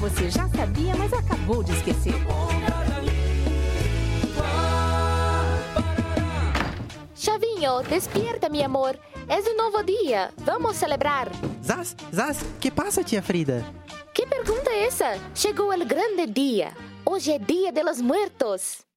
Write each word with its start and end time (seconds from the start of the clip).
você 0.00 0.30
já 0.30 0.48
sabia, 0.48 0.96
mas 0.96 1.12
acabou 1.12 1.62
de 1.62 1.72
esquecer. 1.72 2.14
Chavinho, 7.14 7.82
despierta, 7.82 8.48
mi 8.48 8.62
amor. 8.62 8.98
É 9.28 9.38
um 9.38 9.56
novo 9.56 9.82
dia. 9.84 10.32
Vamos 10.38 10.76
celebrar. 10.76 11.28
Zaz, 11.62 11.94
Zaz, 12.14 12.38
que 12.58 12.70
passa, 12.70 13.04
tia 13.04 13.22
Frida? 13.22 13.64
Que 14.14 14.26
pergunta 14.26 14.70
é 14.70 14.86
essa? 14.86 15.18
Chegou 15.34 15.72
o 15.72 15.86
grande 15.86 16.26
dia. 16.26 16.72
Hoje 17.04 17.32
é 17.32 17.38
Dia 17.38 17.70
de 17.72 17.82
los 17.82 18.00
Muertos. 18.00 18.89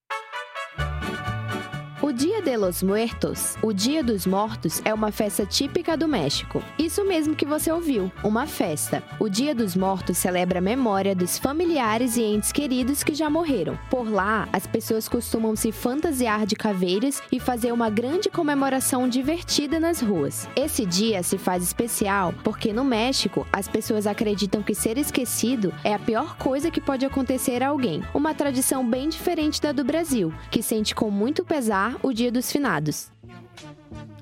O 2.05 2.11
Dia 2.11 2.41
de 2.41 2.57
los 2.57 2.83
Muertos, 2.83 3.55
o 3.61 3.71
Dia 3.71 4.03
dos 4.03 4.27
Mortos, 4.27 4.81
é 4.83 4.93
uma 4.93 5.09
festa 5.09 5.45
típica 5.45 5.95
do 5.95 6.05
México. 6.05 6.61
Isso 6.77 7.05
mesmo 7.05 7.33
que 7.33 7.45
você 7.45 7.71
ouviu, 7.71 8.11
uma 8.21 8.45
festa. 8.45 9.01
O 9.17 9.29
Dia 9.29 9.55
dos 9.55 9.73
Mortos 9.73 10.17
celebra 10.17 10.59
a 10.59 10.61
memória 10.61 11.15
dos 11.15 11.39
familiares 11.39 12.17
e 12.17 12.21
entes 12.21 12.51
queridos 12.51 13.05
que 13.05 13.15
já 13.15 13.29
morreram. 13.29 13.79
Por 13.89 14.11
lá, 14.11 14.49
as 14.51 14.67
pessoas 14.67 15.07
costumam 15.07 15.55
se 15.55 15.71
fantasiar 15.71 16.45
de 16.45 16.57
caveiras 16.57 17.23
e 17.31 17.39
fazer 17.39 17.71
uma 17.71 17.89
grande 17.89 18.29
comemoração 18.29 19.07
divertida 19.07 19.79
nas 19.79 20.01
ruas. 20.01 20.45
Esse 20.57 20.85
dia 20.85 21.23
se 21.23 21.37
faz 21.37 21.63
especial 21.63 22.33
porque 22.43 22.73
no 22.73 22.83
México, 22.83 23.47
as 23.49 23.69
pessoas 23.69 24.07
acreditam 24.07 24.61
que 24.61 24.75
ser 24.75 24.97
esquecido 24.97 25.73
é 25.85 25.93
a 25.93 25.99
pior 25.99 26.35
coisa 26.35 26.69
que 26.69 26.81
pode 26.81 27.05
acontecer 27.05 27.63
a 27.63 27.69
alguém. 27.69 28.03
Uma 28.13 28.33
tradição 28.33 28.85
bem 28.85 29.07
diferente 29.07 29.61
da 29.61 29.71
do 29.71 29.85
Brasil, 29.85 30.33
que 30.51 30.61
sente 30.61 30.93
com 30.93 31.09
muito 31.09 31.45
pesar 31.45 31.92
o 32.01 32.13
Dia 32.13 32.31
dos 32.31 32.51
Finados. 32.51 33.11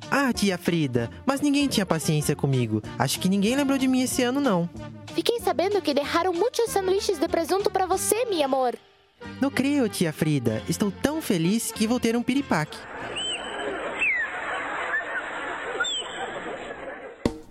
Ah, 0.09 0.33
tia 0.33 0.57
Frida, 0.57 1.09
mas 1.25 1.39
ninguém 1.39 1.69
tinha 1.69 1.85
paciência 1.85 2.35
comigo. 2.35 2.81
Acho 2.99 3.17
que 3.17 3.29
ninguém 3.29 3.55
lembrou 3.55 3.77
de 3.77 3.87
mim 3.87 4.01
esse 4.01 4.21
ano, 4.21 4.41
não. 4.41 4.69
Fiquei 5.15 5.39
sabendo 5.39 5.81
que 5.81 5.93
deixaram 5.93 6.33
muitos 6.33 6.69
sanduíches 6.69 7.17
de 7.17 7.27
presunto 7.29 7.69
para 7.69 7.85
você, 7.85 8.25
meu 8.25 8.43
amor. 8.43 8.75
Não 9.39 9.49
creio, 9.49 9.87
tia 9.87 10.11
Frida. 10.11 10.61
Estou 10.67 10.91
tão 10.91 11.21
feliz 11.21 11.71
que 11.71 11.87
vou 11.87 11.99
ter 11.99 12.15
um 12.17 12.23
piripaque. 12.23 12.77